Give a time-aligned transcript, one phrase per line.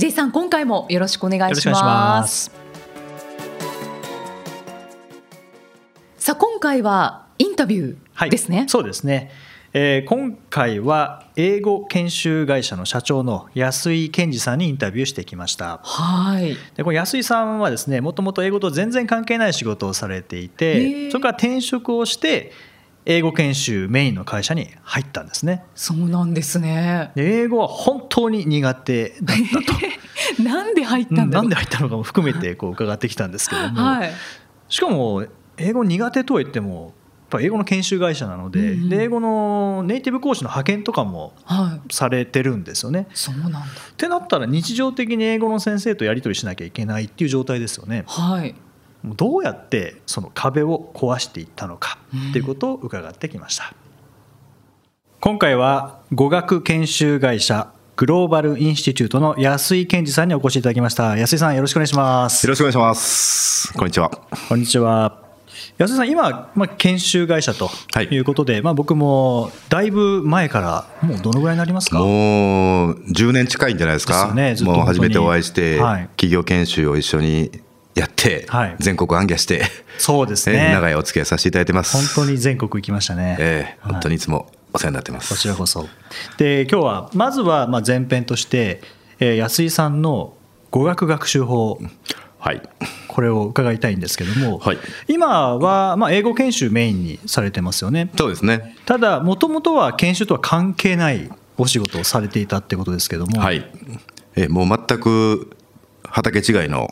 [0.00, 2.50] J さん今回もよろしくお願いします。
[6.16, 9.30] さあ今回はインタビューですね、はい、そうですね、
[9.74, 15.80] えー、今回は英語研修会社の社長の安井健二さんにインタビューしてきました。
[15.82, 16.56] はい。
[16.76, 22.52] でこの安井さんはですねもともと英語と全然関係ない仕事をされていてそれから転職をして
[23.10, 25.64] 英語研修メインの会社に入ったんですね。
[25.74, 27.10] そうなんですね。
[27.16, 29.80] 英語は本当に苦手だったと。
[30.40, 34.12] なんで入ったんなんで入ったのかも含めてこう伺ってきたんですけども、はい、
[34.68, 35.24] しかも
[35.56, 36.94] 英語苦手とは言っても
[37.32, 41.34] やっぱ英語の研修会社なのでうんうん、で英語のネイティブ講師の派遣とかも
[41.90, 43.00] されてるんですよね。
[43.00, 43.58] はい、そうなんだ。
[43.58, 43.62] っ
[43.96, 48.04] てなったら日常的に英語の先生とやり取りしなきゃいけないっていう状態ですよね。
[48.06, 48.54] はい
[49.04, 51.98] どうやってその壁を壊していったのか
[52.30, 53.72] っていうことを伺ってきました、
[55.20, 61.18] 今回は語学研修会社グローバルインスティテュートの安井健二さんにお越しいただきました。
[61.18, 62.46] 安井さんよろしくお願いします。
[62.46, 63.72] よろしくお願いします。
[63.74, 64.10] こんにちは。
[64.48, 65.18] こんにちは。
[65.76, 67.68] 安井さん今、まあ、研修会社と
[68.10, 68.18] い。
[68.18, 71.98] うことで、はい、まあ、僕もだいぶ前からもうどのぐらいになりますか？
[71.98, 74.32] もう10年近いんじゃないですか。
[74.34, 77.50] ですねもう初めてお会いして、はい、企業研修を一緒に
[77.94, 79.64] やって、はい、全国行脚して、
[79.98, 81.96] そうですね、 長いお付き合いさせていただいてます。
[82.14, 85.88] 本当に全国行きましたね、えー、本当にいつもお世話になってます、こちらこそ。
[86.38, 88.80] で今日はまずはまあ前編として、
[89.18, 90.34] えー、安井さんの
[90.70, 91.80] 語学学習法、
[92.38, 92.62] はい、
[93.08, 94.78] これを伺いたいんですけども、はい、
[95.08, 98.10] 今はまあ英語研修メインにされてますよね。
[98.16, 98.76] そうですね。
[98.86, 101.28] ただもともとは研修とは関係ない
[101.58, 103.40] お仕事をされていたってことですけども。
[103.40, 103.68] はい。
[104.36, 105.50] えもう全く
[106.04, 106.88] 畑違いの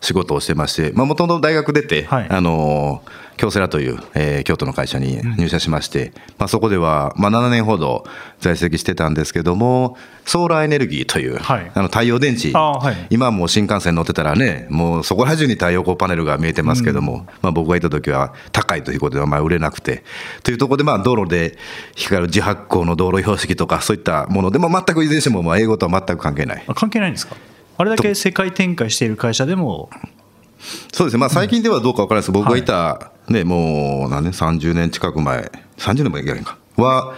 [0.00, 3.02] 仕事をしてまして、もともと大学出て、はい、あの
[3.40, 8.04] 京セラという、えー、京都の会社に入社しまして、うん、まあ、そこでは、まあ、7年ほど
[8.38, 9.96] 在籍してたんですけども、
[10.26, 20.04] ソーラーエネルギーという、はい、あの太陽電池、はい、今もう新幹線乗ってたらね、もうそこら中に太陽光パネルが見えてますけども、うん、まあ、僕がいた時は高いということで、まあ、売れなくて、
[20.42, 21.56] というところで、まあ、道路で
[21.96, 26.64] 光る自発光の道路標識とか、そういったもので、も全くいずれにしても、まあ、英語とは全く関係ない。
[26.74, 27.36] 関係ないんですか？
[27.80, 29.88] あれだけ世界展開している会社でも。
[30.92, 32.26] そうですね、まあ、最近ではどうか分からないです。
[32.26, 32.64] けど、僕がい。
[32.66, 37.14] た、ね、もう何年、30年近く前、30年もいけないか、は、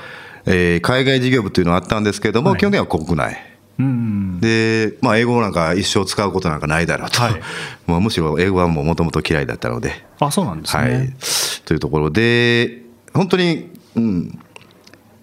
[0.47, 3.43] えー、海外事業部というのがあったんですけれども、はい、基本的には国内。
[4.41, 7.41] で、まあ、英語なんか一生使うことなんかないだろうと、はい、
[7.89, 10.05] まあ、むしろ英語はもともと嫌いだったので。
[10.21, 11.15] あそうなんですね、はい、
[11.65, 14.39] というところで、本当に、うん、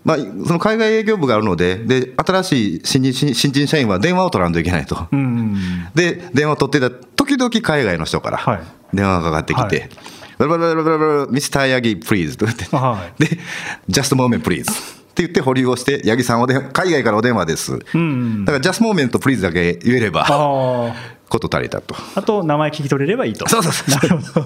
[0.04, 0.24] まあ、そ
[0.54, 5.08] の海外営業部があるので、で新しい新人新人社員は電話を取らんといけないと、
[5.94, 8.62] で電話を取ってた時々海外の人から
[8.94, 9.90] 電話がかかってきて、はい、
[10.38, 11.50] バラバラバラバラ Mr.
[11.50, 13.40] 八木、please と言って、はい、で、
[13.88, 14.72] just moment, please。
[14.72, 14.74] っ
[15.20, 17.88] て言って保留をして、八木さんおで海外からお電話です、だか
[18.54, 20.26] ら just moment, please だけ言えれば、
[21.28, 21.94] こと足りたと。
[22.16, 23.48] あと、名前聞き取れればいいと。
[23.50, 23.92] そうそうそう。
[23.92, 24.46] なるほど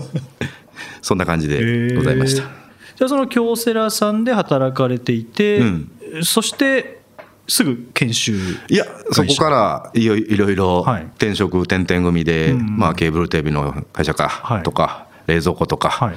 [1.02, 2.63] そんな感じでございました。
[2.96, 5.92] じゃあその京セラさんで働かれていて、うん、
[6.24, 7.02] そして
[7.48, 8.34] すぐ研修
[8.70, 16.14] いやそこからいろいろ転職転々組で、うん、まあ、ケーブルテレビの会社かとか、はい、冷蔵庫とか、は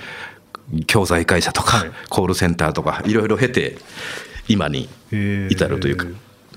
[0.74, 3.78] い、教材会社とか、はい、コールセンターとかいろいろ経て
[4.48, 6.06] 今に至るというか。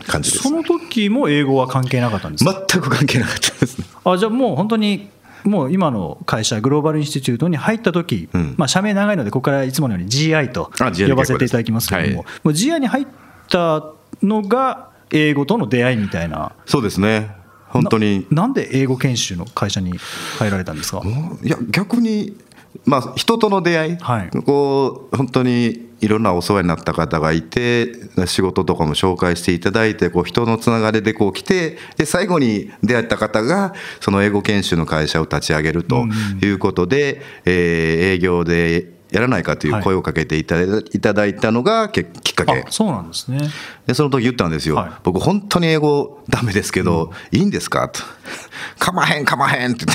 [0.08, 0.44] 感じです。
[0.44, 2.66] その時も英語は関係なかったんですか？
[2.70, 5.10] 全く関係なかったです、あじゃあもう本当に
[5.44, 13.08] もう今の会社、グローバルインスティチュートに入った時、うん、まあ社名長いので、ここからいつものように GI と呼ばせていただきますけれども、はい、もう GI に入っ
[13.50, 16.52] たのが英語との出会いみたいな。
[16.66, 17.36] そうですね。
[17.68, 18.28] 本当に。
[18.32, 19.98] なんで英語研修の会社に
[20.40, 21.02] 入られたんですか？
[21.44, 22.38] いや逆に
[22.86, 27.94] まあ、人との出会い、はい、こう本当にいろんなお世話になった方がいて
[28.26, 36.06] 仕事とかも紹介していただいてこう人のつながりでこう来てで最後に出会った方がその英語研修の会社を立ち上げると
[36.42, 42.06] いうことで、うん、えー、営業でやらないかという声をかけていただいたのがきっ
[42.36, 43.40] かけ、そうなんですね。
[43.88, 47.90] でその時言ったんですよ、はい、僕本当に英語ダメですけど、うん、いいんですか？
[47.90, 48.02] と。
[48.78, 49.86] かまへんかまへんって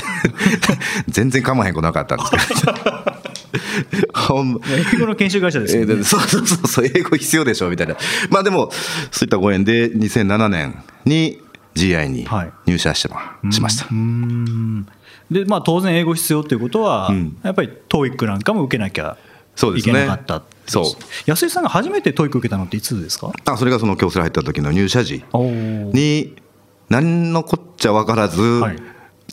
[1.07, 2.73] 全然かまへんことなかったんですけど
[3.55, 7.95] 英語の研修会社ですよ、ね、そうそうそうそう英語必要でしょみたいな。
[8.29, 8.69] まあでも
[9.11, 11.41] そういったご縁で2007年に
[11.75, 12.27] GI に
[12.65, 13.87] 入社してま、しました。
[15.29, 19.17] でまあ、当然英語必要ということは、うん、やっぱり TOEIC なんかも受けなきゃ
[19.75, 20.85] いけなかったそう。
[21.25, 23.31] 安井さんが初めて TOEIC 受けたのっていつですか？
[23.45, 26.35] あそれがその京セラ入った時の入社時に
[26.89, 28.75] 何のこっちゃ分からず、はい、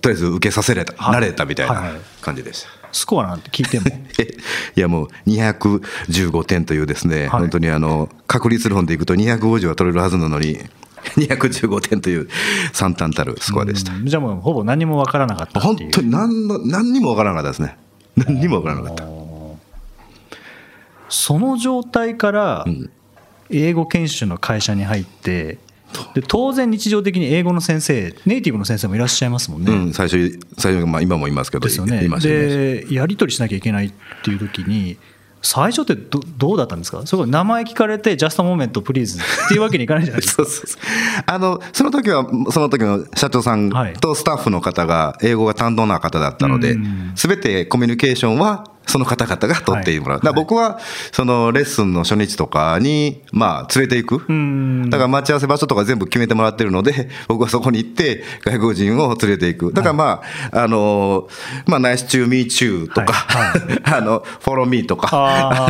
[0.01, 1.93] とりあえず受けさせられた、はい、慣れたみたいな
[2.23, 2.69] 感じでした。
[2.93, 3.87] スコアなんて聞いても。
[4.77, 10.59] いやもう215点というですね、はい、本当にあの確率論でいくと250は取れるはずなのに
[11.17, 12.29] 215点という
[12.73, 13.93] 惨憺たるスコアでした。
[14.05, 17.77] じゃあもうほぼ何も分からなかった本当に何の何にも分からなかったですね。
[18.17, 19.05] 何にも分からなかった。
[21.09, 22.67] その状態から
[23.51, 25.59] 英語研修の会社に入って
[26.15, 32.09] で当然日常的に英語の先生ネイティブの先生もいらっしゃいますもんね、うん、最初最初、まあ、今もいますけどですよね。
[32.21, 33.93] でやり取りしなきゃいけないっ
[34.25, 34.99] ていう時に
[35.43, 37.05] 最初ってどどうだったんですか？
[37.05, 40.45] そこ名前聞かれて、 just moment please っていうわけにいかないじゃないですか。
[40.47, 40.81] そうそうそう。
[41.27, 43.69] あのその時は、その時の社長さん
[44.01, 46.79] とスタッフの方が英語が担当な方だったので、
[47.17, 50.79] す、べ、てコミュニケーションはその方々が取ってもらう、はい、僕は
[51.13, 54.19] そのレッスンの初日とかに、まあ、連れていく、
[54.91, 61.29] だから待ち合わせ場所とか全部決めてもらってるので、 僕はそこに行って、外国人を連れていく、だからまあ、あの
[61.67, 63.61] まあ、ナイスチュー、ミーチューとか、はい。
[63.61, 64.83] はい、 あのフォローミー。
[64.87, 65.69] とか、あ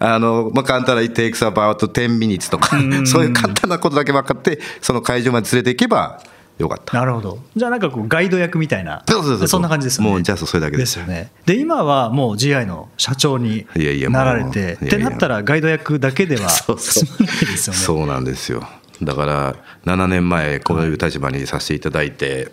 [0.00, 6.20] のあのまあ、簡単な、it takes about 10 minutes とか、 そういう簡単なことだけ分かって、その会場まで連れていけば、
[6.58, 6.96] よかった。
[6.98, 7.38] なるほど。
[7.54, 10.10] じゃあなんかこうガイド役みたいなそうそうそうそんな感じですよね。
[10.10, 10.98] もうじゃあそれだけです。
[10.98, 11.30] よね。
[11.44, 13.66] で今はもう GI の社長に
[14.10, 17.78] なられてってなったらガイド役だけでは済まないですよね。
[17.78, 18.66] そうなんですよ。
[19.02, 22.50] だから7年前こういう立場にさせていただいて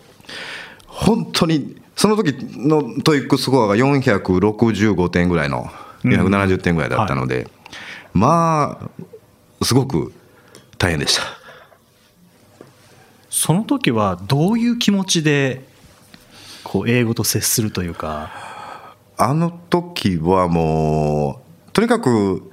[0.87, 5.69] 本当にその時の TOEIC スコアが465点ぐらいの
[6.03, 7.47] 470点ぐらいだったので、
[8.13, 8.89] ま
[9.61, 10.11] あすごく
[10.77, 11.21] 大変でした
[13.35, 15.65] その時はどういう気持ちで
[16.63, 18.29] こう英語と接するというか？
[19.17, 22.52] あの時はもうとにかく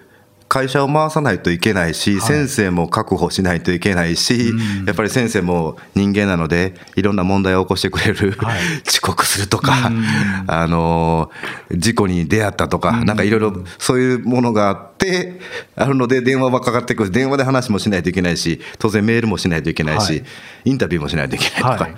[0.51, 10.05] 会社を回さないといけないし、はい、先生も確保しないといけないし、うん、やっぱり先生も人間なのでいろんな問題を起こしてくれる、はい、 遅刻するとか、うん、
[10.49, 11.31] あの
[11.71, 15.41] 事故に出会ったとか、うん、なんかいろいろそういうものがあって
[15.77, 20.25] あるので電話はかかってくる電話で話もしないといけないし当然メールもしないといけないし、はい、
[20.65, 21.91] インタビューもしないといけないとか、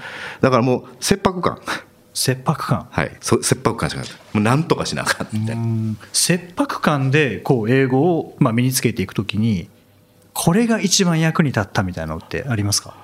[0.43, 1.59] だからもう切迫感。
[2.15, 2.89] 切迫感。
[2.91, 3.17] はい。
[3.21, 5.39] 切迫感しかないもう何とかしなかった。
[5.39, 9.69] みたいな切迫感でこう英語をまあ身につけていくときに
[10.35, 12.95] これが一番役に立ったみたいなのってありますか？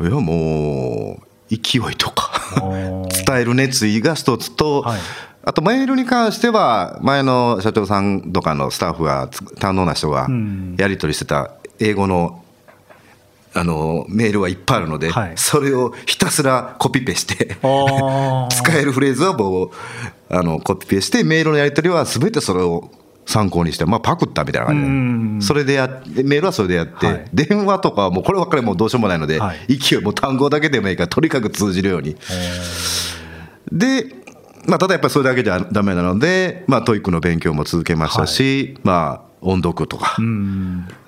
[0.00, 1.20] いやも
[1.50, 2.32] う勢いとか。
[3.26, 5.00] 伝える熱意が一つと、はい、
[5.42, 10.28] あとメールに関しては前の社長さんとかのスタッフが堪能な人が
[10.76, 11.50] やり取りしてた
[11.80, 12.43] 英語の
[13.54, 17.56] あのメールはいっぱいあるので、はい、それをひたすらコピペして
[18.50, 19.70] 使えるフレーズはもう
[20.28, 22.90] あのコピペしてメールのやり取りは全てそれを
[23.26, 32.16] 参考にして、まあ、パクったみたいな感じで、それでやメールはそれでやって、はい、電話とかはもうこればっかりもうどうしようもないので、はい、勢いも単語だけでもいいからとにかく通じるように。
[33.72, 34.24] で
[34.66, 40.16] まあ、ただやっぱりそれだけじゃだめなので、まあ、 TOEIC の勉強も続けましたし、はい、まあ、音読とか、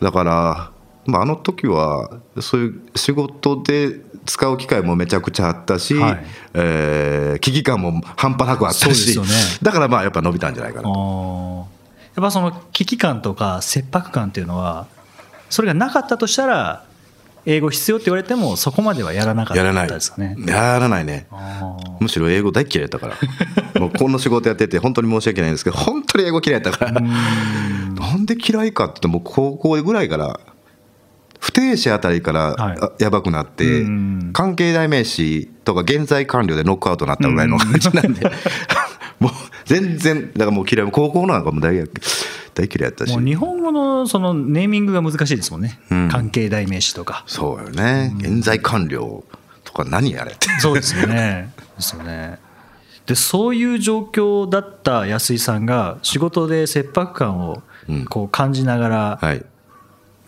[0.03, 0.71] だから
[1.07, 9.25] まあ、あの時はそういう仕事で使う機会もめちゃくちゃあったし、はい、えー、危機感も半端なくあったし、ね、
[9.63, 11.69] だからまあやっぱ伸びたんじゃないかなと。
[12.17, 14.87] やっぱその危機感とか切迫感っていうのは
[15.51, 16.85] それがなかったとしたら
[17.45, 20.35] 英語必要って言われてもそこまではやらなかったですかね。
[20.47, 21.29] やらないね。
[22.01, 23.17] むしろ英語大嫌いだったから。
[23.81, 27.01] もうこの仕事やってて本当に申し訳ないんですけど本当に英語嫌いだったから。
[27.01, 30.41] なんで嫌いかって言っても高校ぐらいから
[31.47, 33.85] 不定詞あたりからやばくなって、
[34.33, 38.29] 関係代名詞とか現在完了でノックアウトになったぐらいの感じなんで、
[39.21, 39.33] もう
[39.65, 41.77] 全然、だからもう嫌い、高校なんかも大
[42.55, 43.17] 大嫌いやったし。
[43.17, 47.23] 日本語のそのネーミングが難しいですもんね、うん、関係代名詞とか。
[47.29, 49.23] そうよね、現在完了
[49.63, 50.49] とか何やれって。
[50.59, 51.53] そうですよね。
[51.77, 52.41] ですよね。
[53.07, 57.63] でそういう状況だった安井さんが仕事で切迫感を
[58.09, 59.45] こう感じながら、はい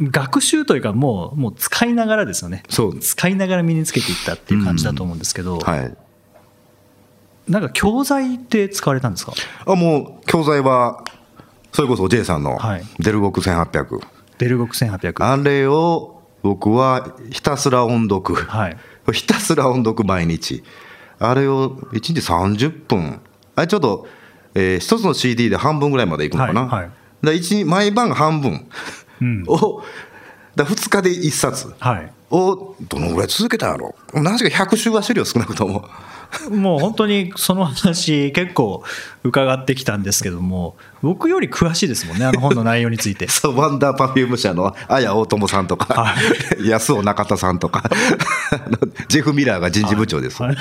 [0.00, 2.62] 学習というかもうもう使いながらですよね。
[2.68, 2.98] そう。
[2.98, 5.96] 使いながら身につけていったっていう感じだと思うんですけど、うん、はい。
[7.48, 9.32] なんか教材って使われたんですか？
[9.66, 11.02] あもう教材は
[11.72, 12.58] それこそ J さんの
[12.98, 14.02] デルゴク1800、はい、
[14.38, 18.76] デルゴク1800あれを僕はひたすら音読、はい、
[19.12, 20.62] ひたすら音読毎日。
[21.18, 23.20] あれを1日30分。
[23.56, 24.06] あれちょっと、
[24.54, 28.68] えー、1つの CD で半分ぐらいまでいくのかな、はいはい、だ毎晩半分
[29.46, 29.82] を
[30.54, 31.74] だ2日で1冊
[32.30, 33.94] をどのぐらい続けたんやろ？
[34.12, 35.88] 何しか100週はしてるよ少なくとも。
[36.50, 38.82] もう本当にその話結構
[39.24, 43.28] 伺ってきたんですけども僕より詳しいですもんねあの本の内容について。
[43.32, 46.14] そう Wonder Perfume 社の綾大友さんとか、は
[46.62, 47.82] い、安尾中田さんとか
[49.08, 50.56] ジェフ・ミラーが人事部長です、はい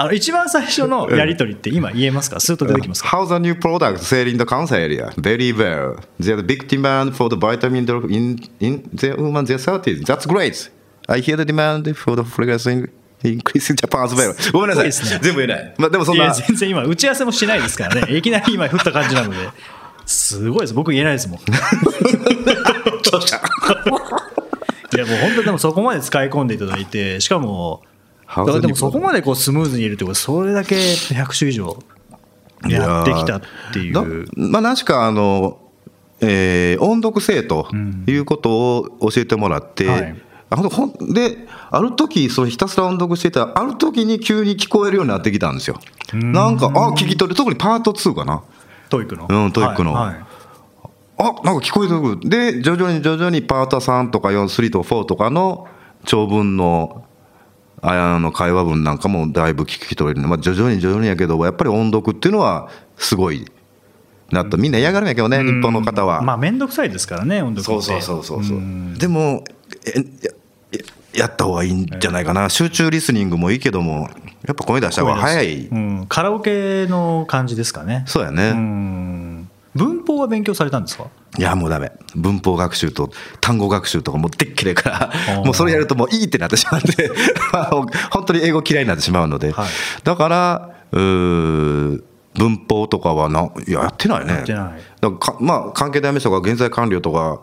[0.00, 2.38] あの一番最初のやり取りって今言えますか？
[2.38, 5.10] スーッと出てきますか？How's the new product selling the Kansai area?
[5.20, 5.96] Very well.
[6.20, 10.04] There's a big demand for the vitamin in, in the woman their 30s.
[10.04, 10.70] That's great.
[11.08, 12.88] I hear the demand for the fragrance in
[13.24, 14.34] インクリスジャパンアズベル。
[14.52, 14.86] ごめんなさい。
[14.86, 15.74] いいね、全部言えない。
[15.78, 16.32] まあ、でもそんな。
[16.32, 18.14] 全然今、打ち合わせもしないですからね。
[18.16, 19.36] いきなり今振った感じなので。
[20.06, 20.74] すごいです。
[20.74, 21.38] 僕言えないですもん。
[24.94, 27.82] いや、もう本当でもそこまで使い込んでいただいて、しかも、
[28.60, 31.78] でもそこまでこうスムーズにいるってことそれだけ100種以上
[32.68, 33.42] やってきたっ
[33.72, 34.26] ていう。
[34.36, 35.58] まあ、何しかあの、
[36.20, 37.68] えー、音読性と
[38.06, 39.92] いうことを教えてもらって、うん。
[39.92, 40.22] はい。
[40.50, 45.78] あほんである時そのひたすら音読してたある時に急に聞こえるようになってきたんですよ。
[46.14, 47.36] なんかあ聞き取る。
[47.36, 48.42] 特にパート2かな。
[48.88, 49.26] TOEIC の。
[49.28, 50.24] うんトイックの、はいはい、
[51.18, 52.30] あなんか聞こえてくる。
[52.30, 55.68] で徐々に徐々にパート3とか43とか4とかの
[56.06, 57.04] 長文の
[57.82, 63.46] あの会話文なんかもだいぶ聞き取れる、まあ、徐々に徐々にやけどやっぱり音読っていうのはすごい
[64.30, 64.58] なと。
[64.58, 66.22] みんな嫌がるんやけどね、日本の方は。
[66.22, 67.86] まあ面倒くさいですからね音読って。
[67.86, 68.58] そうそうそうそう
[68.98, 69.44] でも
[69.86, 70.38] え
[71.14, 74.08] やった方がいいんじゃないかな、集中リスニングもいいけども
[74.46, 78.04] やっぱ声出した方が早い、うん、カラオケの感じですかね。
[78.06, 78.52] そうやね。
[78.52, 79.17] 文
[80.18, 81.06] 法は勉強されたんですか？
[81.38, 81.92] いやもうダメ。
[82.14, 83.10] 文法学習と
[83.40, 87.10] 単語学習とかもうでっきれからもうそれやるともういいってなってしまって
[88.10, 89.68] 本当に英語嫌いになってしまうので、はい、
[90.04, 92.02] だから文
[92.68, 94.32] 法とかはないややってないね。
[94.34, 94.80] やってない。
[95.00, 97.40] だからまあ関係代名詞とか現在完了とか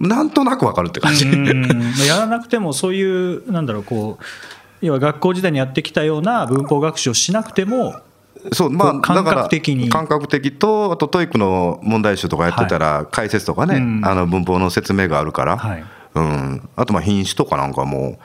[0.00, 1.26] なんとなくわかるって感じ。
[2.06, 4.24] やらなくてもそういうなんだろうこう
[4.82, 7.96] 要は学校時代にやってきたような文法学習をしなくても
[8.52, 9.88] そうまあ、感覚的に。
[9.88, 15.84] 感覚的とあと TOEIC の問題集とかやってたら解説とかね、あの文法の説明があるから、はい、
[16.14, 18.18] うん、あとまあ品詞とかなんかも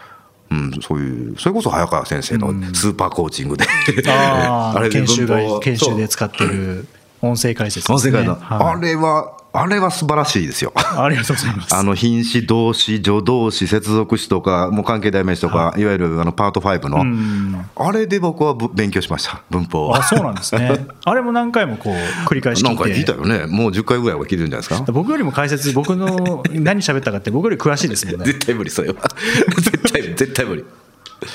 [0.52, 5.26] うん、そういうそれこそ早川先生のスーパーコーチングで、うん、 あれ研修
[5.62, 6.86] 研修で使ってる
[7.22, 10.72] 音声解説、ね、音声解説、はい、あれはあれは素晴らしいですよ。
[10.76, 11.76] ありがとうございます。
[11.76, 20.88] あの品詞、動詞、助動詞、接続詞とか、もう関係代名詞とか、はい、いわゆるあのパート5の、あれで僕は勉強しました、文法あそうなんですね。
[21.04, 22.76] あれも何回もこう繰り返し聞いて。
[22.76, 23.46] 何回聞いたよね。
[23.48, 24.92] もう10回ぐらいは聞いてるんじゃないですか？
[24.94, 28.26] 僕よりも解説、僕の何喋ったかって、僕より詳しいですもんね。
[28.28, 28.96] 絶対無理、それは。
[29.60, 30.64] 絶対、絶対無理。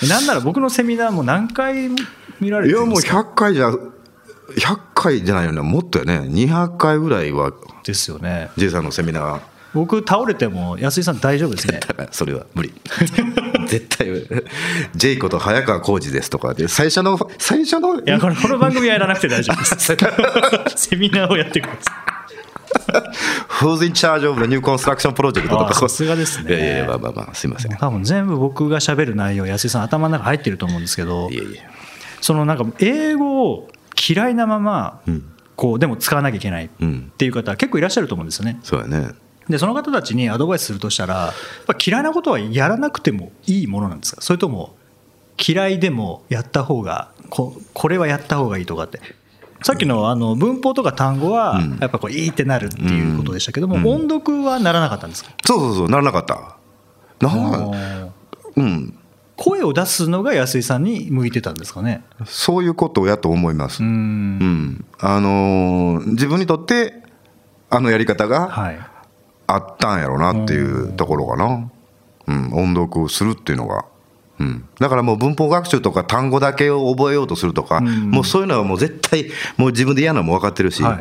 [0.09, 1.91] なんなら僕のセミナーも何回
[2.41, 3.13] 見られてるんですか？
[3.13, 3.71] いや、もう100回じゃ、
[4.55, 7.53] 100回じゃないよね、もっとやね、200回ぐらいは
[7.85, 8.51] ですよね。
[8.57, 9.41] J さんのセミナー。
[9.75, 11.81] 僕倒れても安井さん大丈夫ですね。
[12.11, 12.73] それは無理。
[13.69, 14.07] 絶対
[14.95, 19.77] ジェイコと早川浩二ですとかで最初の最初のいやこれこの番組はやらなくて大丈夫です。
[20.89, 22.17] セミナーをやってください。
[23.61, 25.49] Who's in charge of the new construction project?
[25.49, 25.75] とか。
[25.75, 26.55] さすがですね。
[26.55, 31.63] いやいやまあまあまあすいません多分全部僕がしゃべる内容安井さん頭の中入ってると思うんですけどいやいや
[32.23, 33.69] そのなんか英語を
[34.09, 35.33] 嫌いなまま、うん。
[35.57, 36.69] こうでも使わなきゃいけないっ
[37.17, 38.61] ていう方結構いらっしゃると思うんですよね。
[38.63, 39.09] そうやね。
[39.49, 41.33] でその方たちにアドバイスするとしたら
[41.83, 44.21] 嫌いなことはやらなくてもいいものなんですか？
[44.21, 44.77] それとも
[45.43, 49.01] 嫌いでもやった方がここれはやった方がいいとかって。
[49.63, 55.31] さっきのあの文法とか単語はやっぱこういいってなるっていうことでしたけども、音読はならなかったんですか？
[55.47, 56.59] そうそうそうならなかった。
[57.27, 57.73] な
[58.57, 58.96] うん
[59.47, 62.03] 声を出すのが安井さんに向いてたんですかね。
[62.25, 63.81] そういうことやと思います。
[63.81, 67.01] うん、あのー、自分にとって
[67.71, 68.53] あのやり方が
[69.47, 71.71] あったんやろうなっていうところかな、
[72.27, 73.85] うん、音読するっていうのが、
[74.41, 81.01] うん、だからもう文法学習とか単語だけを覚えようとするとか、もうそういうのはもう絶対もう自分で嫌なのも分かってるし、は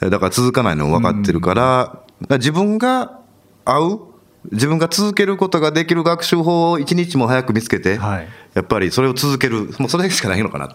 [0.00, 1.98] い、だから続かないのも分かってるから、
[2.36, 3.18] 自分が
[3.64, 4.11] 合う
[4.50, 10.74] 自分が続けることができる学習法を一日も早く見つけて、はい、やっぱりそれを続けるもうそれしかないのかな。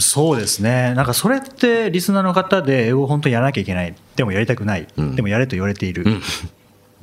[0.00, 0.94] そうですね。
[0.94, 3.94] なんかそれってリスナーの方で英語を本当にやらなきゃいけない。
[4.16, 6.22] でもやりたくない、うん、でもやれと言われている、うん、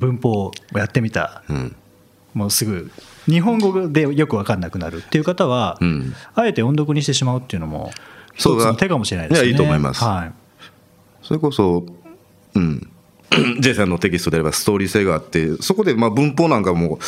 [0.00, 1.76] 文法をやってみた、うん、
[2.34, 2.90] もうすぐ
[3.26, 5.78] 日本語でよく分かんなくなるっていう方は、
[6.34, 7.90] あえて音読にしてしまうっていうのも
[8.34, 9.48] 一つの手かもしれないですね。
[9.48, 10.32] いいと思います、はい、
[11.22, 11.86] それこそ、
[12.54, 12.90] うん、
[13.60, 16.98] J さんのテキストであればストーリー性があってそこでまあ文法なんかも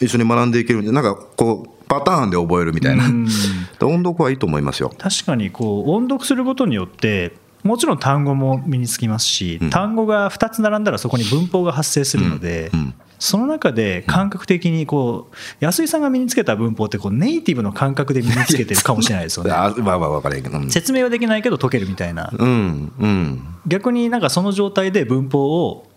[0.00, 1.04] 一緒に学んでいけるんでなん。
[1.04, 3.04] かこうパターンで覚えるみたいな。
[3.82, 4.92] 音読はいいと思いますよ。
[4.98, 12.80] 確かにこう音読することによってもちろん単語も身につきますし、うん、単語が2つ並んだらそこに文法が発生するので、うん。
[12.80, 19.52] うん、その中で感覚的にこう安井さんが身につけた文法ってこうネイティブの感覚で身につけてるかもしれないですよね。
[19.54, 22.92] あまあまあ分からへんけど、説明はできないけど解けるみたいな、うん。
[22.98, 25.90] うん、逆になんかその状態で文法を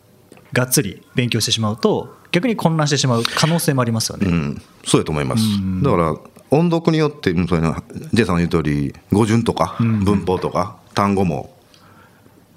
[0.52, 4.28] がっつり勉強してしまうと逆に混乱してしまう可能性もありますよね。
[4.30, 5.44] うん、そうやと思います、
[5.82, 6.16] だから
[6.52, 7.76] 音読によって、そういうの
[8.12, 11.56] J さんの言う通り語順とか文法とか単語も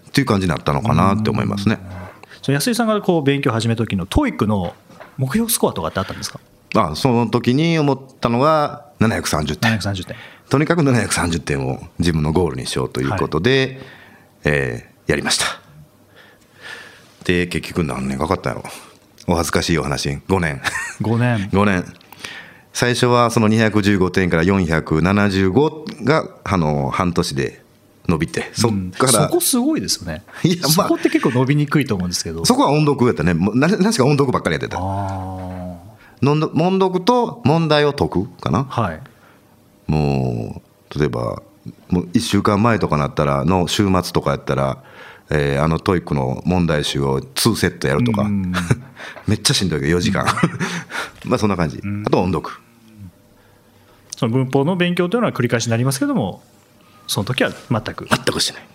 [0.08, 1.78] っていう感じになったのかなって思いますね。
[2.52, 4.74] 安井さんがこう勉強始めた時の TOEIC の
[5.16, 6.40] 目標スコアとかってあったんですか？
[6.74, 9.78] あその時に思ったのが730点。
[9.78, 10.16] 730点。
[10.48, 13.80] とにかく730点を自分のゴールにしようということで、
[14.44, 15.46] はい、えー、やりました。
[17.24, 18.62] で結局何年かかったやろ
[19.26, 20.10] お恥ずかしいお話。
[20.10, 20.60] 5年。
[21.00, 21.48] 5年。
[21.50, 21.84] 5年。
[22.72, 27.62] 最初はその215点から475があの半年で
[28.08, 30.22] 伸びて、そっから、そこすごいですよね。
[30.42, 32.44] いや、まあ、そこって結構伸びにくいと思うんですけど。
[32.44, 33.34] そこは音読やったね。
[33.34, 34.80] ななしか音読ばっかりやってた。
[34.80, 36.40] 音
[36.80, 38.64] 読と問題を解くかな。
[38.64, 39.00] はい。
[39.86, 40.62] も
[40.94, 41.42] う、例えば、
[41.88, 44.82] もう1週間前とかなったらの週末とかやったら、
[45.30, 48.28] えー、あの TOEIC の問題集を2セットやるとか、
[49.26, 50.24] めっちゃしんどいけど4時間
[51.26, 52.54] まあそんな感じあと音読
[54.16, 56.42] その文法の勉強というのは繰り返しになりますけども
[57.06, 58.06] その時は全く。
[58.08, 58.66] 全くしてない。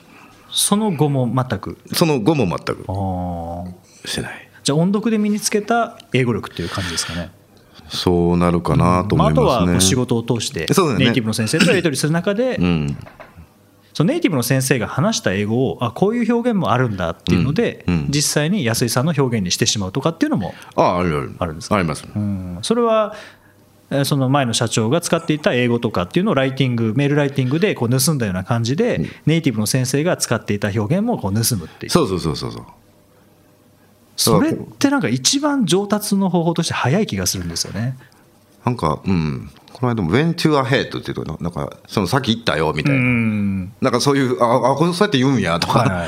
[0.50, 1.78] その後も全く。
[1.94, 4.08] その後も全く。
[4.08, 4.50] してない。
[4.64, 7.32] じゃあ音読で身につけた英語力っていう感じですかね。
[7.90, 10.60] そうなるかなと思いますね、まあ、あとは仕事を通して
[10.98, 12.98] ネイティブの先生とやり取りする中で、うん、
[13.94, 17.94] そのネイティブの先生が話した英語をあこういう表現もあるんだっていうので、うん。
[17.94, 21.54] うん、実際に安井さんの表現にしてしまうとかっていうのもあるある。
[21.54, 23.14] んですかあります、うん、それは
[24.06, 31.92] その前の社長が使っていた英語とかっていうのをライティングメールライティングでこう盗んだような感じで、ネイティブの先生が使っていた表現もこう盗むっていう。
[31.92, 32.66] そうそうそうそうそう。
[34.16, 37.98] それってなんか一番上達の方法として早い気がするんですよね。
[38.66, 39.50] なんかうん。
[39.74, 43.00] この間も「When to ahead」っていうとなんかその先行ったよみたいな。
[43.82, 46.08] なんかそういうああそうやって言うんやとか、はいはい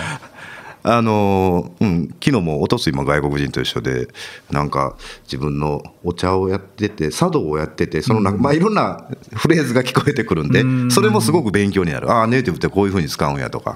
[0.85, 4.09] あのうん、昨日もおとついも外国人と一緒で
[4.51, 12.11] なんか自分のお茶をやってて茶道をやっててそのな、まあ、いろんなフレーズが聞こえてくるんでそれもすごく勉強になる。
[12.11, 13.75] ああネイティブってこういうふうに使うんやとか。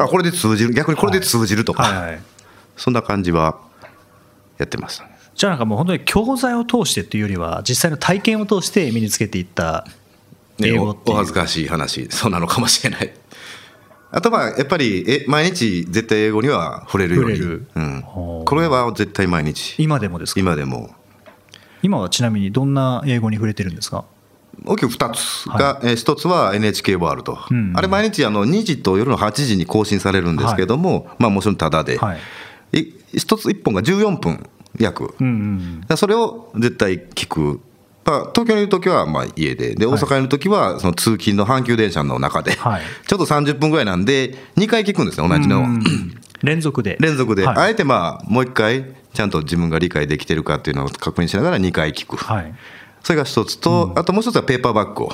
[0.00, 0.74] あこれで通じる。
[0.74, 2.10] 逆にこれで通じるとか、はい。
[2.10, 2.20] はい、
[2.76, 3.60] そんな感じは
[4.58, 9.86] やってました、ね、じゃあなんかもう本当に教材を通してっていうよりは実際の体験を通して身につけていった
[10.60, 12.08] 英語お恥ずかしい話。
[12.10, 13.12] そうなのかもしれない
[14.10, 18.02] あとはやっぱりえ毎日絶対英語には触れるように、うん、
[18.44, 19.74] これは絶対毎日。
[19.78, 20.40] 今でもですか？
[20.40, 20.90] 今でも。
[21.82, 24.04] 今はちなみにどんな英語に触れてるんですか？
[24.64, 32.18] 大きく2つが、はい、1つは NHK ワールド、うん、あれ毎日あの2時と夜の8時に更新されるんですけども、はい、まあもちろんただで、はい、
[32.72, 32.92] 1
[33.36, 37.40] つ1本が14分約、うんうん、それを絶対聞く。
[37.40, 37.60] まあ、
[38.06, 39.74] 東京にいる時はまあ家で。
[39.74, 45.66] で大阪にいる時はその通勤の阪急電車の中で、はい、ちょっと30分ぐらいなんで2回聞くんですね同じの。
[46.42, 46.96] 連続で。
[47.00, 52.54] 連続で、はい、あえてまあもう1回ちゃんと自分が理解できてるかっていうのを確認しながら2回聞く、はい、
[53.02, 55.12] それが一つと、あともう一つはペーパーバッグを。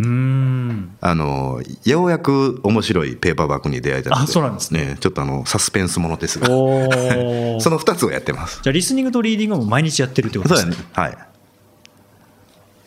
[0.00, 0.96] うん。
[1.00, 4.22] あのようやく面白いペーパーバッグに出会えたので。
[4.22, 6.46] あそうなんですね、ね、ちょっとあのサスペンスものですが。
[6.48, 8.60] その2つをやってます。
[8.62, 10.76] じゃあリスニングとリーディングも毎日やってるってことですね。
[10.92, 11.27] はい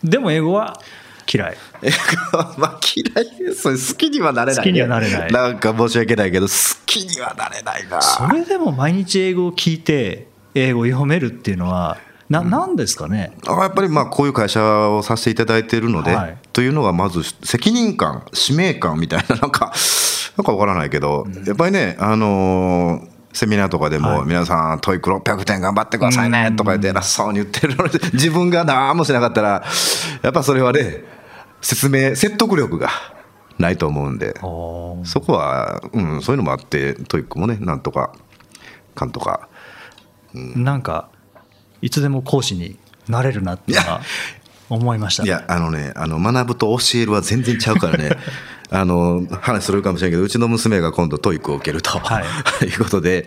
[0.04, 0.80] でも英語は
[1.32, 1.58] 嫌い。
[2.58, 3.94] まあ嫌いです。
[3.94, 5.32] 好きにはなれない、好きにはなれない。
[5.32, 6.54] なんか申し訳ないけど、好
[6.86, 8.02] きにはなれないな。
[8.02, 11.98] それでも毎日英語を聞いて、英語を読めるっていうのは、
[12.30, 19.74] ななんですかね、うん、やっぱりまあこういう会社をさせていただいているので、はい、というのがまず責任感使命感みたいななんか
[20.38, 29.64] なんか分からないけど、うん、やっぱりねあのーセミナーとかでも、皆さん、 TOEIC 600点頑張ってくださいねとか言って偉そうに言ってるのに、 自分が何もしなかったら、
[30.22, 31.04] やっぱそれはね、
[31.62, 32.90] 説明、説得力が
[33.58, 38.12] ないと思うんで、そこは、うん、そういうのもあって、 TOEIC もね、なんとか、
[38.96, 39.48] かんとか。
[40.34, 41.10] うん、なんか、
[41.82, 44.02] いつでも講師になれるなっていうのは
[44.70, 48.12] 思いました、いや、あのね、あの学ぶと教えるは全然ちゃうからね。
[48.74, 52.26] あの話するかもしれないけどうちの娘が今度 TOEIC を受けると、はい、
[52.66, 53.26] いうことで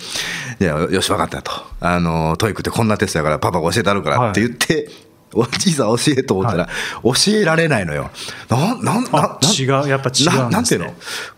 [0.59, 1.53] いやよし分かったと。
[1.81, 4.89] あの TOEIC ってこんなテストやからパパが教えてあるからって言って、
[5.35, 6.69] はい、いざ教えと思ったら、
[7.03, 8.11] 教えられないのよ。
[8.49, 10.95] ななんな違うやっぱ違う、ね、なんていうの？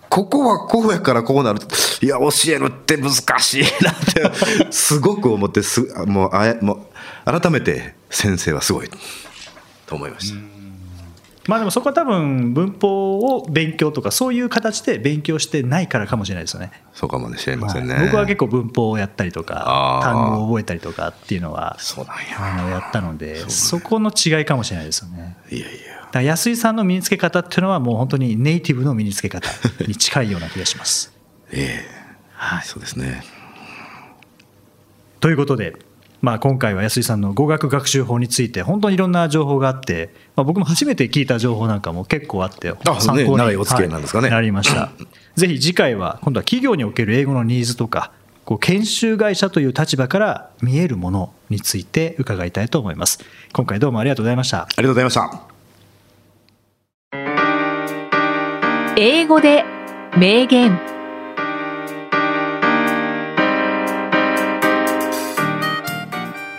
[0.08, 1.60] ここはこうやからこうなる
[2.00, 4.30] いや教えるって難しいなって
[4.70, 6.88] すごく思ってすもうあも
[7.26, 8.90] う改めて先生はすごい
[9.86, 10.55] と思いました。
[11.48, 16.72] まあでもそこは多分文法を勉強とかそういう形で勉強してないからかもしれないですよね。
[16.92, 17.94] そうかもしれませんね。
[17.94, 25.36] まあ、僕は結構文法をやったりとか単語を覚えたりとかっていうのはそうなんやあのやったのでそ,、この違いかもしれないですよね。
[25.50, 26.08] いやいや。
[26.12, 29.48] だ安井さんの身につけ方っていうのはもう本当にネイティブの身につけ方
[29.86, 31.12] に近いような気がします。
[31.52, 33.22] ええはい、そうですね。
[35.20, 35.76] ということで
[36.22, 44.90] まあ、今回は安井さんの語学学習法について本当にいろんな情報があって、まあ、僕も初めて聞いた情報なんかも結構あって参考に、ね、お付き合いなんですかね、はい、なりました。
[45.34, 48.12] ぜひ次回は今度は企業における英語のニーズとか
[48.46, 53.18] こう研修会社という立場から見えるものについて伺いたいと思います。
[53.52, 54.62] 今回どうもありがとうございました。
[54.62, 55.56] ありがとうございました。
[58.96, 59.64] 英語で
[60.16, 60.95] 名言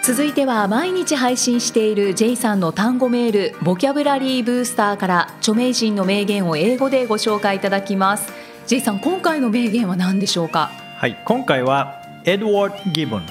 [0.08, 8.32] 続いては毎日配信している J さんの単語メールボキャブラリーブースターから著名人の名言を英語でご紹介いただきます。
[8.68, 10.72] J さん今回の名言は何でしょうか？
[10.96, 13.26] はい今回はエドワード・ギボン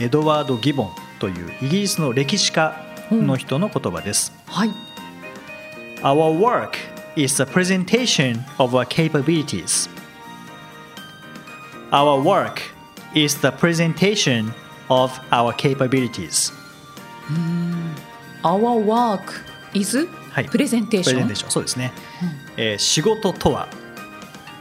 [0.00, 2.74] エドワード・ギボンというイギリスの歴史家
[3.10, 4.70] の人の言葉です、うん、はい。
[6.00, 6.70] Our work
[7.16, 9.90] is the presentation of our capabilities.
[11.90, 12.62] Our work
[13.14, 14.54] is the presentation
[14.88, 16.52] of our capabilities.
[18.42, 19.20] Our work
[19.74, 21.14] is、はい、プレゼンテーション。
[21.14, 23.68] プレゼンテーションそうですね、うん、えー、仕事とは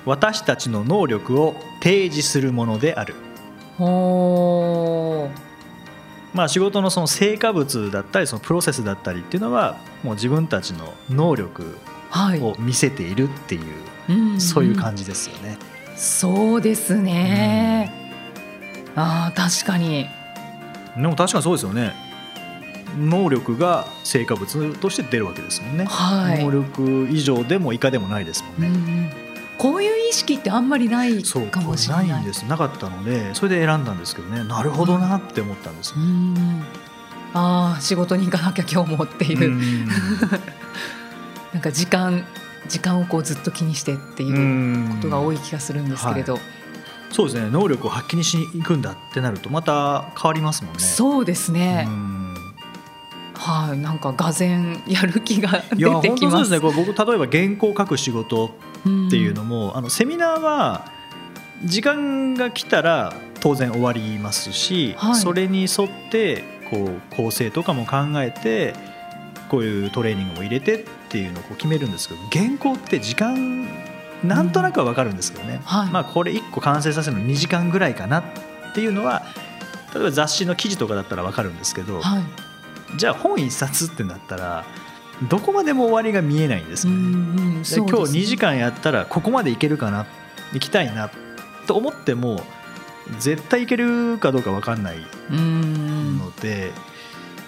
[0.05, 3.15] 私たちの能力を提示するものである。
[3.77, 5.29] ほ
[6.33, 11.77] まあ仕事のその成果物だったりそのプロセスだったりっていうのはもう自分たちの能力
[12.41, 13.61] を見せているっていう、
[14.31, 15.57] はい、そういう感じですよね。
[15.95, 17.91] そうですね。
[18.95, 20.07] うん、ああ確かに。
[20.95, 21.93] でも確かにそうですよね。
[22.97, 28.67] 能力が成果物として出るわけですもんね、はい、能力以上でも以下でもないですもんね、
[29.19, 29.25] うん
[29.57, 32.07] こういう意識ってあんまりないかもしれない。
[32.09, 32.43] ないんです。
[32.43, 34.43] なかったのでそれで選んだんですけどね。
[34.43, 36.61] なるほどなって思ったんですよ、うん。
[37.33, 39.55] ああ仕事に行かなきゃ今日もっていう。
[39.55, 39.59] う
[41.53, 42.25] なんか時間
[42.67, 46.41] 時間をこうずっと気にしてっていうことが多い気がするんですけれど、はい
[47.15, 47.49] そうですね。
[47.49, 50.79] 能力を発揮にしに行くんだってなるとまた変わりますもんね。
[50.79, 51.87] そうですね。
[53.35, 56.51] はい、なんかがぜやる気が出てきます。
[56.51, 60.91] ね、これ僕例えば原稿を書く仕事っていうのも、うん、あのセミナーは
[61.63, 68.73] 時間が来たら当然終わりますし、はい、それに沿ってこう構成とかも考えて
[69.47, 73.84] こういうトレーニングも入れてっていうのをこう決めるんですけど原稿って時間
[74.27, 78.23] なんとなくは分かるんですけどね、はい、まあ、これ1個完成させるの2時間ぐらいかなっ
[78.73, 79.23] ていうのは
[79.93, 82.23] 例えば雑誌の記事とかだったら分かるんですけど、はい、
[82.97, 84.65] じゃあ本1冊ってなったら
[85.29, 86.99] どこまでも終わりが見えないんですよね。
[86.99, 87.13] うんう
[87.59, 90.05] ん、で今日2時間やったらここまでいけるかな
[90.51, 91.09] 行きたいな
[91.67, 92.43] と思っても
[93.19, 94.97] 絶対いけるかどうか分かんない
[95.29, 96.71] ので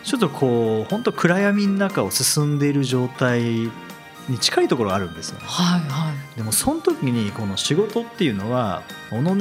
[0.03, 3.69] ちょっとこう本当暗闇の中を進んでいる状態
[4.29, 9.35] に近いところあるんですよ、ね、はいはい、でもその時にこの仕事っていうのは己の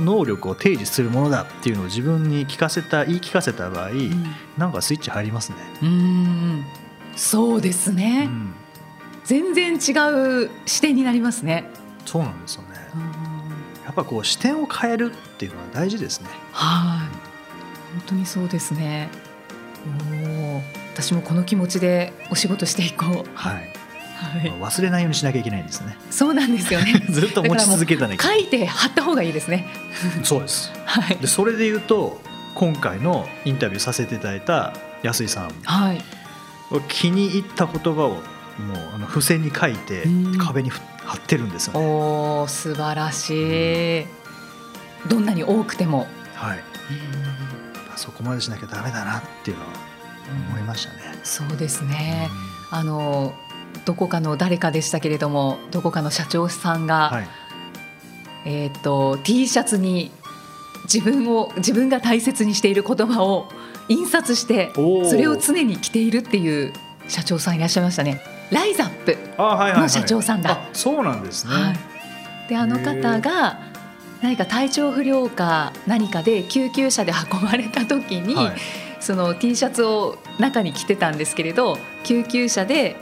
[0.00, 4.24] 能力を提示するものだっていうのを自分に聞かせた言い聞かせた場合、うん、
[4.58, 5.56] なんかスイッチ入りますね。
[5.82, 6.64] うん。
[7.16, 8.54] そうですね、うん、
[9.24, 9.92] 全然違
[10.46, 11.70] う視点になりますね。
[12.04, 12.68] そうなんですよね。
[13.84, 16.28] やっぱこう視点を変えるっていうのは大事ですね。
[16.52, 17.08] はい。
[17.94, 19.08] 本当にそうですね。
[20.10, 20.62] お
[20.94, 23.30] 私もこの気持ちでお仕事していこう。
[23.34, 23.81] はい
[24.22, 25.96] はい、忘れないようにしなきゃいけないんですね。
[26.10, 26.92] そうなんですよね。
[27.10, 28.16] ずっと持ち続けたね。
[28.20, 29.68] 書いて貼った方がいいですね。
[30.22, 30.72] そうです。
[30.84, 31.16] はい。
[31.16, 32.20] でそれで言うと
[32.54, 36.02] 今回のインタビューさせていただいた安井さん、はい、
[36.88, 38.22] 気に入った言葉をもう
[38.94, 40.06] あの付箋に書いて
[40.38, 44.06] 壁に貼ってるんですよ、ね、おお素晴らしい。
[45.08, 46.06] どんなに多くても。
[46.34, 46.62] はい。
[47.96, 49.70] そこまでしなきゃダメだなっていうのは
[50.50, 51.18] 思いましたね。
[51.24, 52.30] そうですね。
[52.70, 53.34] あの
[53.84, 57.28] どこかの誰かでしたけれどもどこかの社長さんが、はい、
[58.46, 60.10] えーと、T シャツに
[60.84, 63.48] 自分を自分が大切にしている言葉を
[63.88, 66.72] 印刷してそれを常に着ているっていう
[67.08, 68.20] 社長さんいらっしゃいましたね。
[68.50, 71.72] ライザップの社長さんだ、はいはいはい、そうなんですね、は
[72.46, 73.60] い、であの方が
[74.22, 78.56] 何か体調不良か何かで救急車で運ばれた時に、はい、
[79.00, 82.96] その T シャツを中に着てたんですけれど救急車で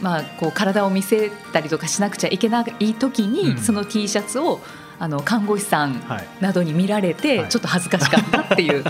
[0.00, 4.60] まあ、こう体を見せたりとかしなくちゃいけない時に、うん、その T シャツを
[4.98, 6.02] あの看護師さん
[6.40, 8.84] などに見られて、はい、ちょっと恥ずかしかったっていう、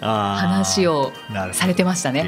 [0.00, 1.12] 話を
[1.52, 2.26] されてましたね。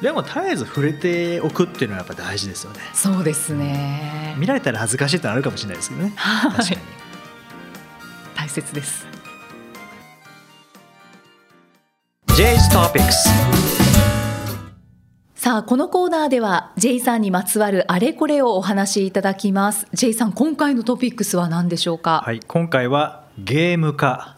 [0.00, 2.80] でも絶えず触れておくっていうのはやっぱ大事ですよね。
[2.92, 4.34] そうですね。
[4.36, 6.80] 見られたら恥ずかしいってのあるかもしれないですけどね、 はい、確かに。
[8.34, 9.06] 大切です。
[12.34, 13.81] J's Topics
[15.42, 19.88] さあこのコーナーでは J さんにまつわるあれこれをお話しいただきます。
[19.92, 22.22] J さん今回のトピックスは何でしょうか？
[22.24, 24.36] はい今回はゲーム化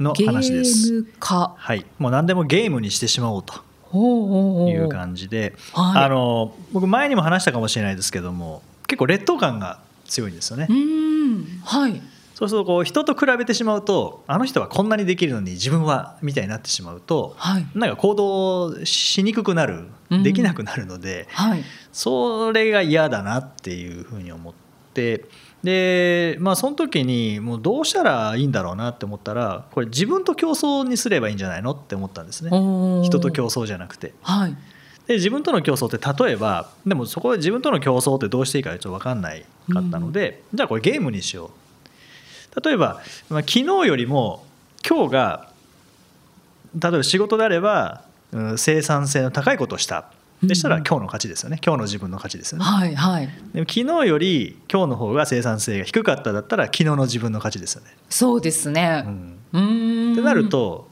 [0.00, 0.90] の話です。
[0.90, 1.54] ゲーム化。
[1.56, 3.62] はいもう何でもゲームにしてしまおうと
[4.68, 10.66] いう感じで、はい、あの僕前にも話したかもしれないですけども結構劣等感が強いんですよね。
[11.64, 12.02] はい
[12.40, 19.88] そうするとこう人と比べてしまうとあの人はこんなにできるのに自分はみたいになってしまうと、はい、なんか行動しにくくなる、
[20.22, 24.54] できなくなるので、はい、それが嫌だなっていうふうに思っ
[24.94, 25.26] て
[25.62, 32.50] でまあその時にもうどうしたらいいんだろうなって思ったらこれ自分と競争にすればいいんじゃないのって思ったんですね。
[33.04, 34.14] 人と競争じゃなくて。
[34.22, 34.56] はい。
[35.06, 41.50] で自分との競争って例えばでもそこで自分との競争ってどうしていいかちょっと分かんないかったので、じゃあこれゲームにしよう
[42.62, 44.44] 例えば、まあ、昨日よりも
[44.86, 45.50] 今日が
[46.78, 50.12] 例えば仕事であれば、うん、生産性の高いことをした。
[50.42, 51.60] でしたら今日の勝ちですよね。
[51.62, 57.94] 今日の自分の勝ちですよね、はいはい、でも昨日より今日の方が生産性が低かっただったら昨日の自分の勝ちですよね。
[58.08, 59.04] そうですね、
[59.52, 60.88] うん、ってなると、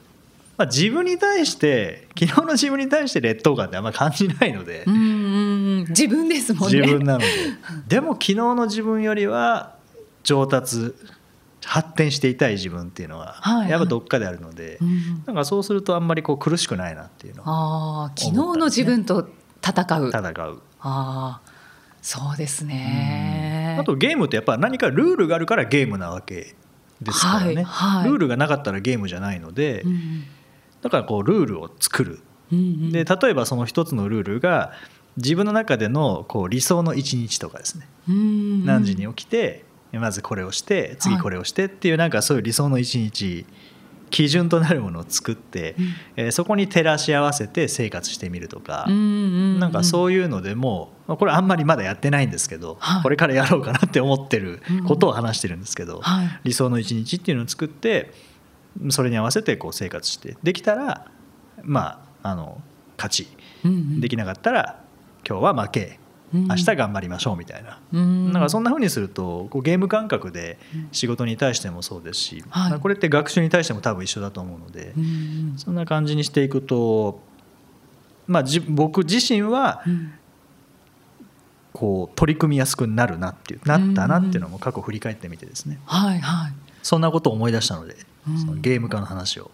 [0.55, 4.83] まあ、自分に対して昨日の自分に対して劣等感ってあんまり感じないので。
[4.85, 5.85] うん。
[5.89, 6.81] 自分ですもんね。
[6.81, 7.25] 自分なので。
[7.87, 9.73] でも昨日の自分よりは
[10.23, 10.93] 上達
[11.65, 13.35] 発展していたい自分っていうのは
[13.67, 14.79] やっぱどっかであるので、はいはい、
[15.27, 19.27] なんかそうするとあんまりこう苦しくないなっていうのは、ね、あ昨日の自分と
[19.61, 20.09] 戦う。
[20.09, 20.61] 戦う。
[20.81, 21.41] あ
[22.01, 26.55] そうですね、あとゲームってやっぱ何かルールがあるからゲームなわけ
[27.01, 30.23] ですからね、はいはい、ルールがなかったらゲームじゃないので、うん、
[30.81, 32.21] だからこうルールを作る、
[32.53, 34.71] うんうん、で例えばその一つのルールが
[35.17, 43.45] 自分の中でのこう理想の一日とかですね、うんうん、何時に起きてまずこれをして次これをしてっていうなんかそういう理想の一日
[44.09, 45.75] 基準となるものを作って、
[46.15, 58.13] えー、そこに照らし合わせて生活してみるとか、なんかそういうのでもこれあんまりまだやってないんですけど、はい、これからやろうかなって思ってることを話してるんですけど、はい、理想の一日っていうのを作って
[58.89, 61.05] それに合わせてこう生活してできたら
[61.63, 62.61] まああの
[62.97, 63.27] 勝ち、
[63.99, 64.83] できなかったら
[65.27, 65.99] 今日は負け
[66.31, 70.59] 明日頑張りましょうみたいな、うん、なんかそんなふうにするとこうゲーム感覚で
[70.91, 77.19] 仕事に対してもそうですし、はい、これって学習に対しても多分一緒だと思うので、うん、そんな感じにしていくと、
[78.27, 79.83] まあ、じ僕自身は
[81.73, 87.95] こう取り組みやすくなるなっていうなったなっていうのも過去振り返ってみてですね、はいはい、そんなことを思い出したので、
[88.39, 89.49] そのゲーム化の話を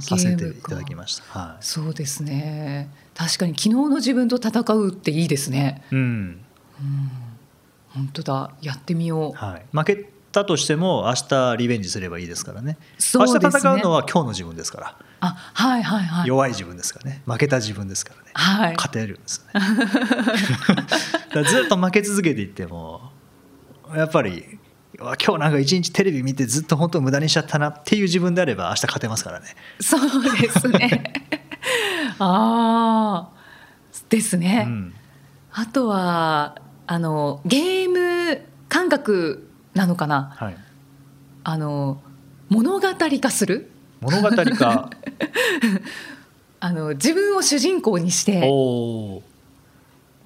[0.00, 1.38] させていただきました。
[1.38, 5.82] はい、そうですね確かに昨日の自分と戦うっていいですね。
[5.90, 6.40] うん、うん、
[7.88, 8.52] 本当だ。
[8.62, 12.78] やってみよう、はい、負けたとしても明日リベンジすればいいですからね。
[12.96, 13.40] そうですね。
[13.42, 14.96] 明日戦うのは今日の自分ですから。
[15.18, 16.28] あはいはいはい。
[16.28, 17.22] 弱い自分ですからね。
[17.26, 19.60] 負けた自分ですからね、はい、勝てるんですね。
[21.42, 23.10] ずっと負け続けていっても
[23.96, 24.60] やっぱり
[24.96, 29.56] 今日なんか一日テレビ見てずっと本当無駄にしちゃったなっていう自分であれば明日勝てますからね。
[29.80, 31.47] そうですね
[32.18, 33.38] ああ
[34.08, 34.94] ですね、うん、
[35.52, 40.56] あとはあのゲーム感覚なのかな、はい、
[41.44, 42.00] あの
[42.48, 43.70] 物語化する？
[44.00, 44.90] 物語化。
[46.60, 48.40] あの自分を主人公にして。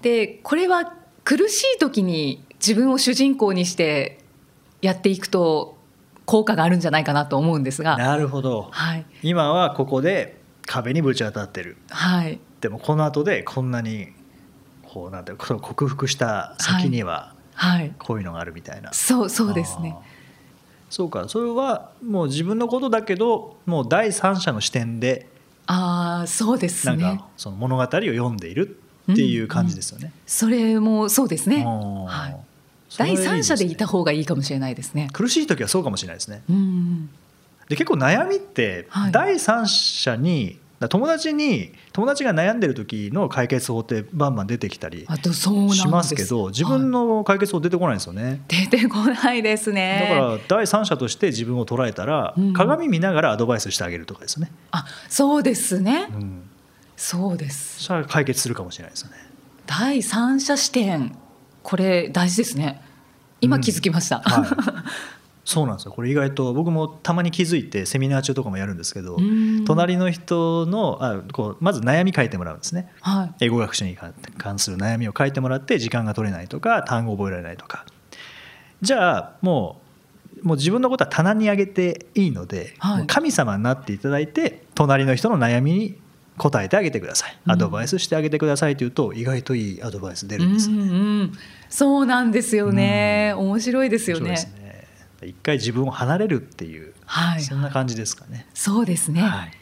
[0.02, 0.92] でこれは
[1.24, 4.18] 苦しい時に自分を主人公にして
[4.80, 5.78] やっていくと
[6.24, 7.96] 効果があるんじゃないかなと思うんですが。
[7.96, 14.08] なるほど、はい、今はここで壁にぶち当たってる、はい、でもこの後でこんなに
[14.82, 17.34] こうなんて克服した先には
[17.98, 19.96] こういうのがあるみたいな、はい、そうそうですね。
[20.90, 21.26] そうか。
[21.28, 25.26] それはもう自分のことだけどもう第三者の視点で
[25.66, 26.96] ああそうですね。
[26.96, 28.78] なんかその物語を読んでいる
[29.10, 32.36] っていう感じですよね、うんうん、それもそうですね、はい、
[32.98, 35.08] 第三者でいた方がいいかもしれないですね。
[35.12, 37.10] 苦しい時はそうかもしれないですね、うん、
[37.72, 40.58] で結構悩みって第三者に、
[40.90, 50.08] 友達に友達が悩んでる時の解決法ってバンバン出てきたりしますけど自分の解決法出てこないんですよね、はい、出てこないですね。
[50.10, 54.52] だから第三者として自分を捉えたら、うん、鏡見ながらアドバイスしてあげるとかですね。
[54.70, 56.42] あそうですね、うん、
[56.94, 57.84] そうです。
[57.84, 59.16] それ解決するかもしれないですよね。
[59.64, 61.16] 第三者視点。
[61.62, 62.82] これ大事ですね。
[63.40, 65.11] 今気づきました、うんはい
[65.44, 65.92] そうなんですよ。
[65.92, 69.16] これ意外と僕もたまに気づいてセミナー中とかもやるんですけど
[69.66, 73.96] 隣の人のあこうまず悩み書いてもらうんですね、はい、英語学習に
[74.38, 77.84] 関する悩みを書いてもらって時間が取れないとか単語覚えられないとか。
[78.80, 79.80] じゃあも
[80.42, 85.98] うもう自分のことは棚に上げていいので、はい、神様になっていただいて隣の人の悩みに
[86.38, 87.36] 答えてあげてください。
[87.46, 91.32] アドバイスしてあげてくださいというと意外といいアドバイス出るんです、ね、うんうん、
[91.68, 94.36] そうなんですよね、うん、面白いですよね
[95.24, 98.46] 一回自分を離れるっていう、はい、そんな感じですかね。
[98.54, 99.52] そうですね、はい、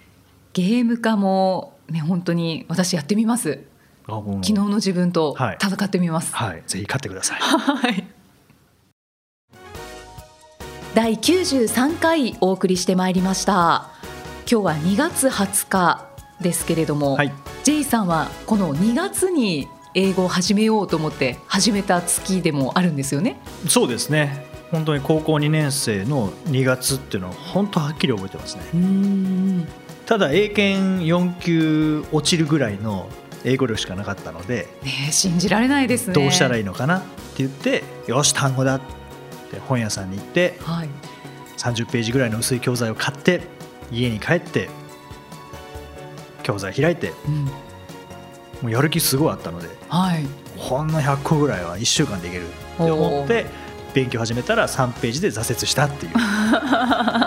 [0.53, 3.61] ゲーム化もね本当に私やってみます。
[4.07, 6.35] 昨日の自分と戦ってみます。
[6.35, 7.40] はい、はい、ぜひ勝ってください。
[7.40, 8.05] はい。
[10.94, 13.90] 第93回お送りしてまいりました。
[14.51, 16.07] 今日は2月20日
[16.40, 23.38] ですけれども、はい、J さんはこの2月に英語を始めようと思って始めた月でもあるんですよね。
[23.68, 24.50] そうですね。
[24.70, 29.66] 本当に高校2年生の2月っていうのは本当はっきり覚えてますね。
[30.06, 33.09] ただ英検4級落ちるぐらいの
[33.44, 36.14] 英語力しかなかったので、ね、信じられないですね。
[36.14, 38.80] どうしたらいいのかなって言ってよし単語だっ
[39.50, 40.88] て本屋さんに行って、はい、
[41.56, 43.42] 30ページぐらいの薄い教材を買って
[43.90, 44.68] 家に帰って
[46.42, 47.52] 教材開いて、うん、も
[48.64, 53.46] うやる気すごいあったので、はい、ほんの100個ぐらいは1週間でいけるって思って
[53.94, 56.12] 勉強始めたら3ページで挫折したっていう。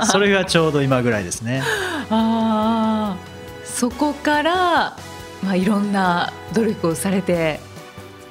[0.06, 1.63] それがちょうど今ぐらいですね。
[2.10, 3.15] あ
[3.63, 4.95] そこから、
[5.43, 7.60] まあ、いろんな努力をされて。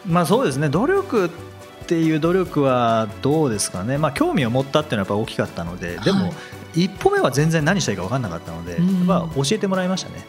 [0.06, 0.68] まあそうですね。
[0.68, 1.28] 努力っ
[1.86, 6.32] ていう努力はどうですかね、まあ、興味を持ったっていうのはやっぱ大きかったので、でも
[6.74, 10.24] 一歩目は全然何したいか分かんなかったので、まあ、教えてもらいましたね。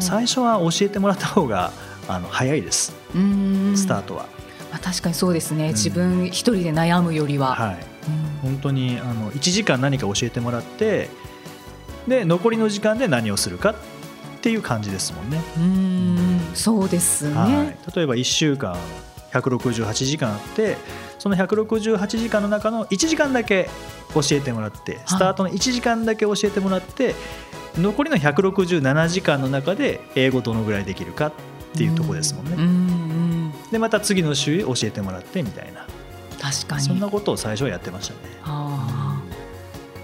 [0.00, 1.72] 最初は教えてもらった方が
[2.06, 2.94] あの早いです。
[3.74, 4.26] スタートは。
[4.78, 7.76] まあ、確かにそうですね、うん、自分一人で悩むよりは、はい。
[8.44, 11.10] うん、本当にあの1時間何か教えてもらって
[12.06, 13.74] で残りの時間で何をするかっ
[14.40, 15.40] ていう感じですもんね。
[15.58, 16.40] うん。
[16.54, 18.76] そうですね、はい、例えば1週間
[19.32, 20.76] 168時間あって
[21.18, 23.68] その168時間の中の1時間だけ
[24.14, 27.14] 教えてもらってスタートの1時間だけ教えてもらって
[27.76, 31.32] 残りの167時間の中で英語どのぐらいできるかっ
[31.76, 32.56] ていうところですもんね。
[33.68, 35.86] うんでまた次の週教えてもらってみたいな。
[36.40, 36.82] 確かに。
[36.82, 38.20] そんなことを最初はやってましたね。
[38.44, 39.20] あ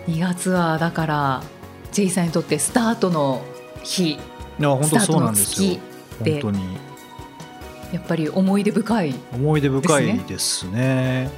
[0.07, 1.43] 2月はだから
[1.93, 3.43] J さんにとってスタートの
[3.83, 4.13] 日。
[4.13, 4.19] い
[4.59, 5.79] や本当そうなんですよ。
[6.23, 6.77] 本当に。
[7.93, 11.31] やっぱり思い出深い、ね、思い出深いですね。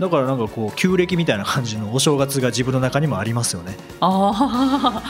[0.00, 3.76] だからなんかこう旧暦みたいな感じのお正月が自分の中にもありますよね。
[4.00, 5.02] ああ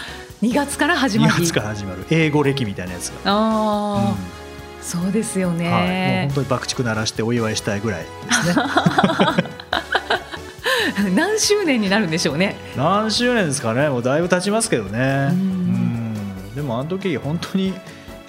[0.43, 2.07] 2 月から始まる2月から始まる。
[2.11, 3.21] 英語暦みたいなやつが。
[3.25, 4.38] ああ、うん
[4.83, 8.09] そうですよね、はい、もう本当に爆竹鳴らしてお祝いしたいぐらいで
[8.53, 8.65] すね。
[11.15, 12.57] 何周年になるんでしょうね。
[12.77, 13.89] 何周年ですかね。
[13.89, 15.29] もうだいぶ経ちますけどね。
[15.31, 16.55] うん。
[16.55, 17.75] でもあの時本当に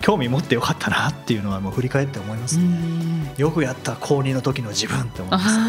[0.02, 3.34] 興味持ってよかったなっていうのはもう振り返って思いますね。
[3.38, 5.60] よくやった高2の時の自分って思います。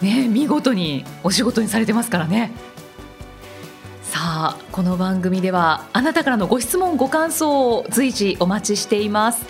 [0.04, 2.52] ね見事にお仕事にされてますからね
[4.40, 9.44] さあこの番組ではあなたからのご質問ご感想を随時お待ちしています。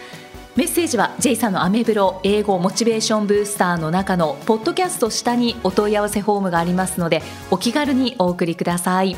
[0.56, 7.22] メッセージは J さんのアメブロ英語モチベーションブースターの中のポッドキャスト下にお問い合わせフォームがありますので
[7.52, 9.14] お気軽にお送りください。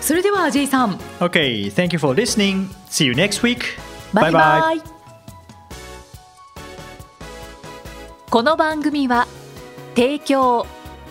[0.00, 0.92] それでは J さん。
[1.18, 2.68] OK thank you for listening.
[2.88, 3.62] See you next week.
[4.12, 4.82] バイバイ
[8.30, 9.26] この番組は
[9.96, 10.68] 提供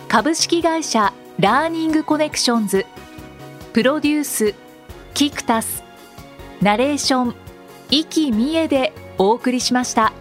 [0.08, 2.86] 株式会社ラーニングコネクションズ
[3.72, 4.54] プロデュース
[5.14, 5.82] キクタス
[6.60, 7.34] ナレーション
[7.90, 10.12] 生きみえでお送りしました。